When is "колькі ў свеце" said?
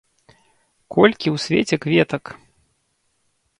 0.95-1.75